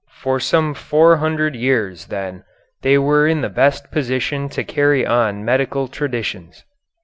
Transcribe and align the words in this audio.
For 0.23 0.39
some 0.39 0.73
four 0.73 1.17
hundred 1.17 1.55
years 1.55 2.07
then 2.07 2.43
they 2.81 2.97
were 2.97 3.27
in 3.27 3.41
the 3.41 3.49
best 3.51 3.91
position 3.91 4.49
to 4.49 4.63
carry 4.63 5.05
on 5.05 5.45
medical 5.45 5.87
traditions. 5.87 6.65